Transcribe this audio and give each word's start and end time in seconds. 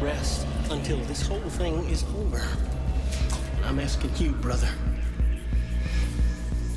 rest 0.00 0.46
until 0.70 0.98
this 1.04 1.26
whole 1.26 1.40
thing 1.40 1.88
is 1.88 2.04
over. 2.18 2.42
I'm 3.64 3.78
asking 3.78 4.10
you, 4.16 4.32
brother. 4.32 4.68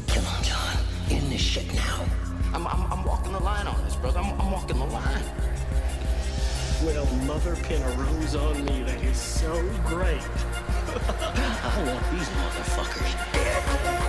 Come 0.08 0.26
on, 0.26 0.44
John. 0.44 0.78
In 1.10 1.30
this 1.30 1.42
shit 1.42 1.72
now. 1.74 2.06
I'm, 2.54 2.68
I'm, 2.68 2.92
I'm 2.92 3.04
walking 3.06 3.34
the 3.34 3.40
line 3.40 3.68
on 3.68 3.84
this, 3.84 3.96
brother. 3.96 4.20
I'm, 4.20 4.40
I'm 4.40 4.52
walking 4.52 4.78
the 4.78 4.86
line. 4.86 5.24
Well, 6.84 7.06
mother 7.28 7.56
pin 7.64 7.82
a 7.82 7.90
rose 7.92 8.36
on 8.36 8.66
me. 8.66 8.84
That 8.84 9.02
is 9.04 9.18
so 9.18 9.54
great. 9.86 10.22
I 10.92 11.84
want 11.86 12.12
these 12.12 12.30
motherfuckers 12.30 13.32
save 13.34 14.01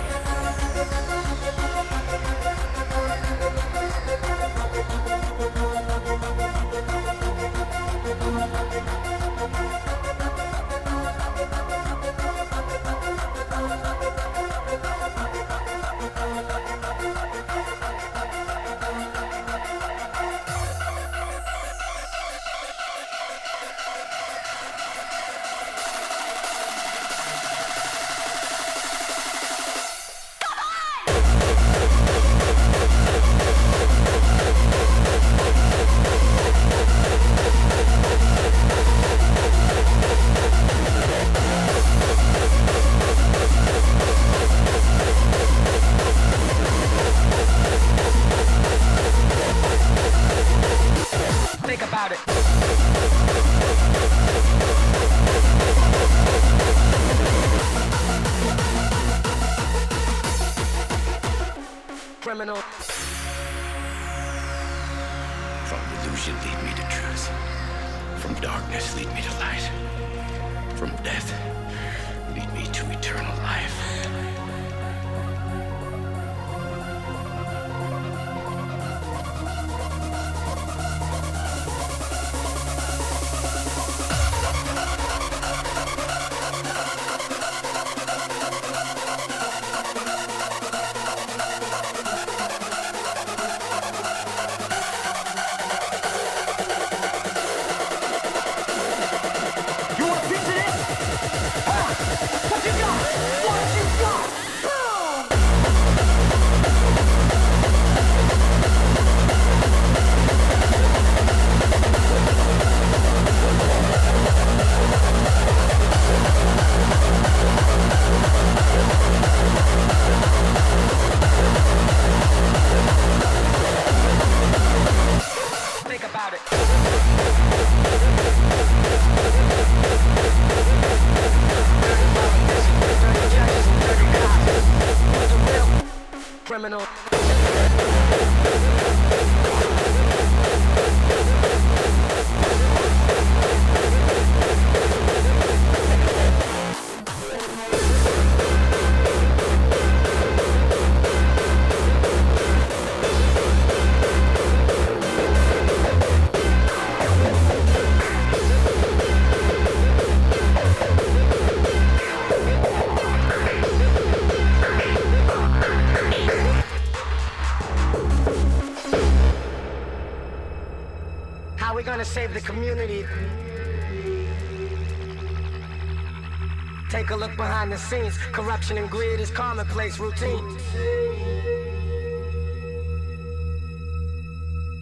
the 177.73 177.79
scenes. 177.79 178.17
Corruption 178.31 178.77
and 178.77 178.89
greed 178.89 179.19
is 179.19 179.31
commonplace 179.31 179.97
routine. 179.97 180.57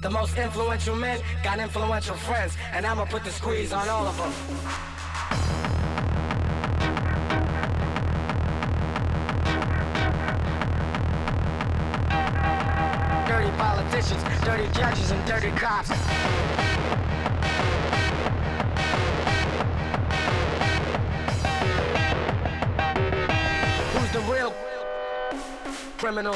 The 0.02 0.10
most 0.10 0.38
influential 0.38 0.96
men 0.96 1.22
got 1.42 1.60
influential 1.60 2.16
friends, 2.16 2.58
and 2.74 2.86
I'ma 2.86 3.06
put 3.06 3.24
the 3.24 3.32
squeeze 3.32 3.72
on 3.72 3.88
all 3.88 4.08
of 4.08 4.18
them. 4.18 4.34
Dirty 13.28 13.52
politicians, 13.58 14.24
dirty 14.44 14.68
judges, 14.78 15.12
and 15.12 15.26
dirty 15.26 15.52
cops. 15.52 15.92
Criminal. 26.02 26.34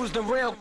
who's 0.00 0.12
the 0.12 0.22
real 0.22 0.56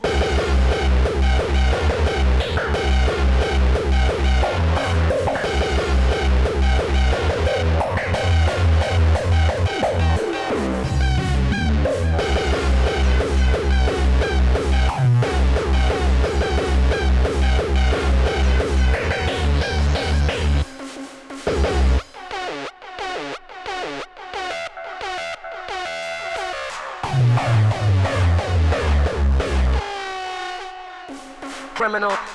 criminal. 31.90 32.29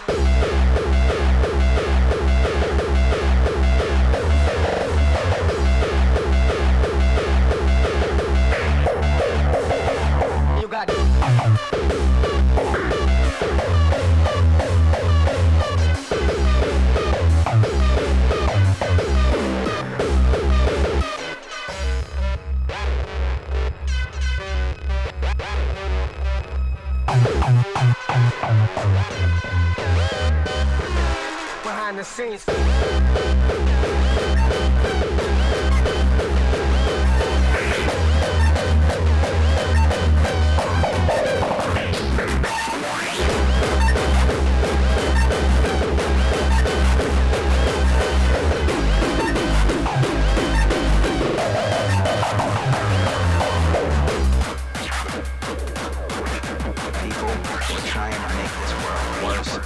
People 57.67 57.81
who 57.81 57.99
are 57.99 58.11
make 58.37 58.53
this 58.61 58.73
world 58.85 59.09
worse 59.25 59.57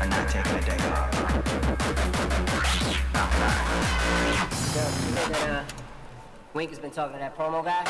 are 0.00 0.08
not 0.08 0.24
taking 0.30 0.54
a 0.54 0.56
day 0.62 0.78
off. 0.88 1.12
Not 3.12 3.30
nine. 3.38 4.48
Dub, 4.74 4.92
you 5.04 5.12
know 5.14 5.28
that, 5.28 5.50
uh, 5.50 5.62
Wink 6.54 6.70
has 6.70 6.78
been 6.78 6.90
talking 6.90 7.12
to 7.12 7.18
that 7.18 7.36
promo 7.36 7.62
guy? 7.62 7.84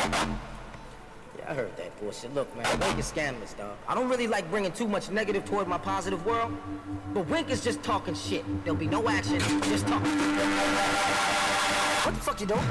Yeah, 1.39 1.51
I 1.51 1.55
heard 1.55 1.77
that 1.77 1.97
bullshit. 2.01 2.35
Look, 2.35 2.53
man, 2.57 2.67
Wink 2.81 2.99
is 2.99 3.07
scandalous, 3.07 3.53
dog. 3.53 3.77
I 3.87 3.95
don't 3.95 4.09
really 4.09 4.27
like 4.27 4.51
bringing 4.51 4.73
too 4.73 4.89
much 4.89 5.09
negative 5.09 5.45
toward 5.45 5.69
my 5.69 5.79
positive 5.79 6.27
world, 6.27 6.53
but 7.15 7.29
Wink 7.29 7.49
is 7.49 7.63
just 7.63 7.81
talking 7.85 8.17
shit. 8.17 8.45
There'll 8.65 8.77
be 8.77 8.89
no 8.89 9.09
action, 9.09 9.39
just 9.39 9.87
talk. 9.87 10.03
What 12.03 12.15
the 12.15 12.21
fuck 12.21 12.41
you 12.41 12.49
doing? 12.49 12.67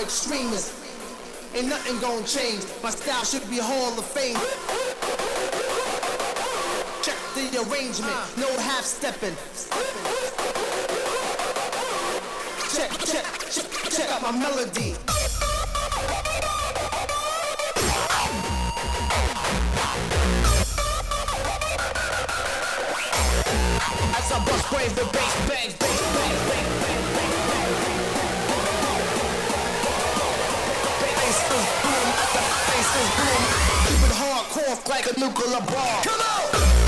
extremist. 0.00 0.72
Ain't 1.54 1.68
nothing 1.68 1.98
gonna 2.00 2.26
change. 2.26 2.64
My 2.82 2.90
style 2.90 3.24
should 3.24 3.48
be 3.50 3.58
Hall 3.58 3.98
of 3.98 4.04
Fame. 4.04 4.36
Check 7.02 7.16
the 7.34 7.58
arrangement, 7.68 8.16
no 8.36 8.48
half 8.60 8.84
stepping. 8.84 9.34
Check, 12.74 12.90
check, 13.04 13.26
check, 13.50 13.68
check 13.90 14.10
out 14.10 14.22
my 14.22 14.32
melody. 14.32 14.94
As 24.16 24.32
I 24.32 24.44
bust 24.46 24.72
waves, 24.72 24.94
the 24.94 25.04
bass 25.12 25.48
bangs, 25.48 25.74
bass 25.74 26.00
bangs, 26.14 26.48
bangs, 26.48 26.79
Keep 32.90 34.02
it 34.02 34.14
hardcore 34.18 34.88
like 34.88 35.06
a 35.06 35.20
nuclear 35.20 35.60
bomb. 35.60 36.02
Come 36.02 36.20
on! 36.20 36.79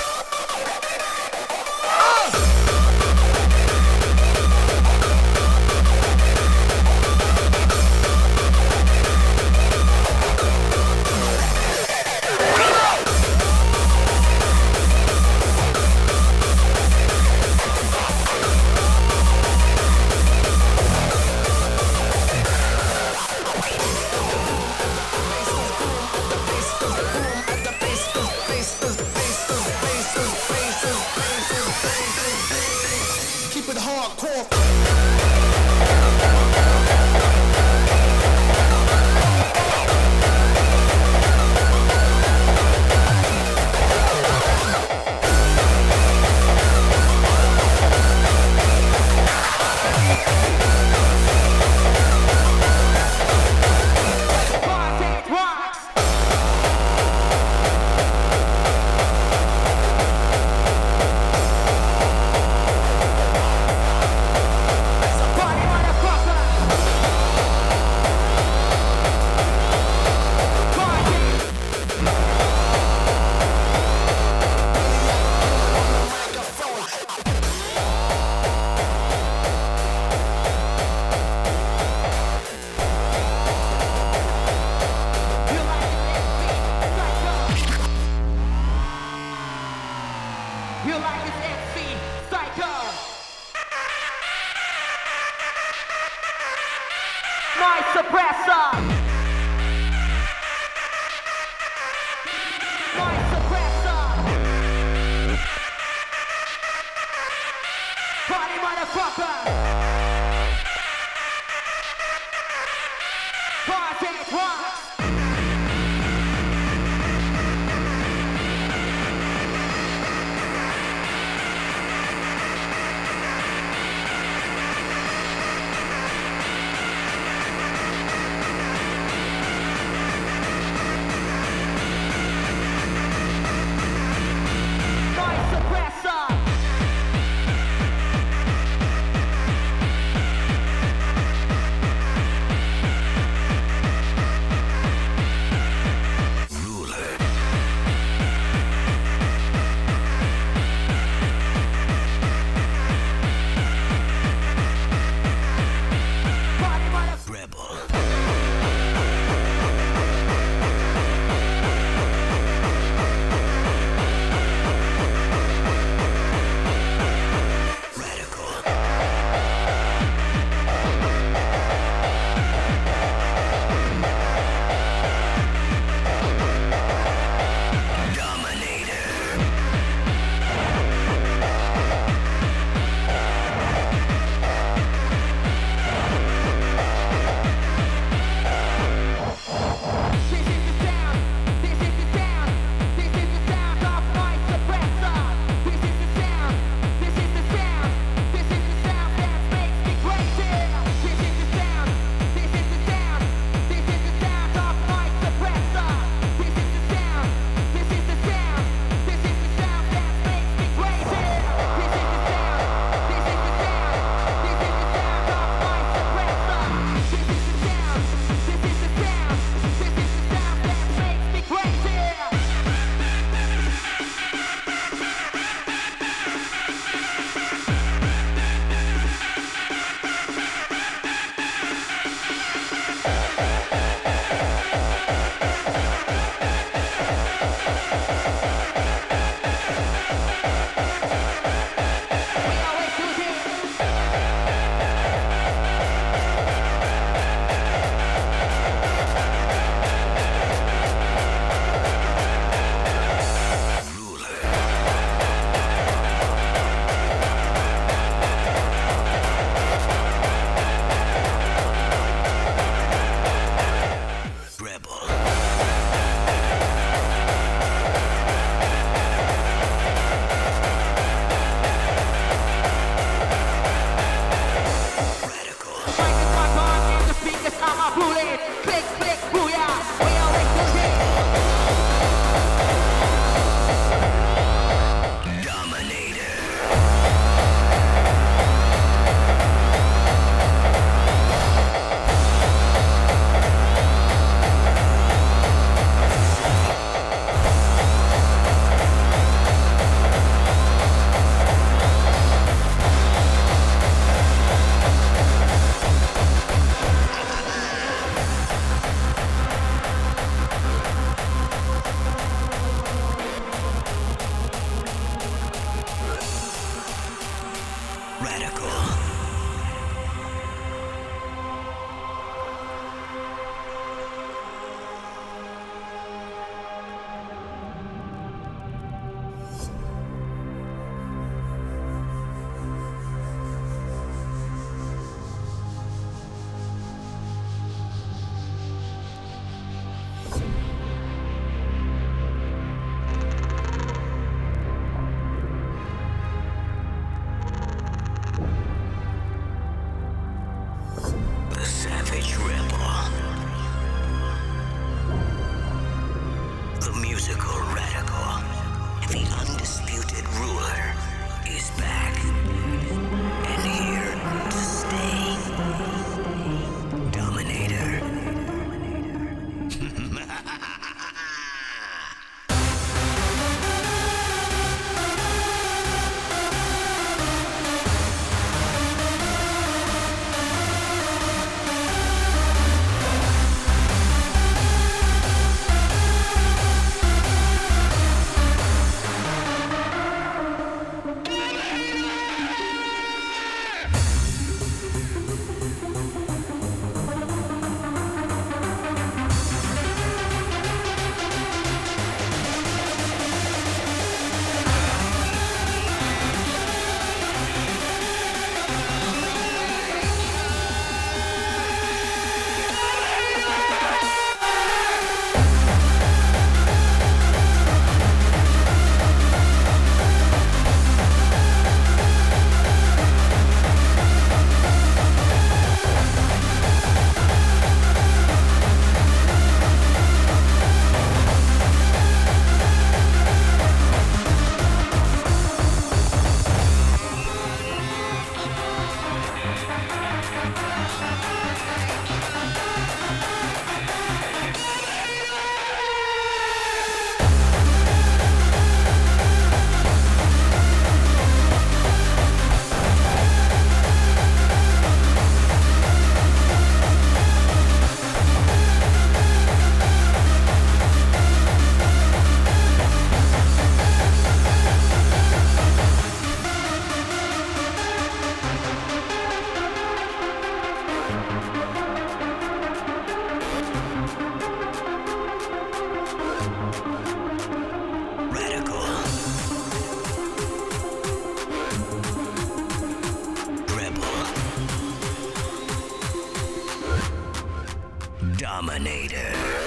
Dominator. 488.64 489.61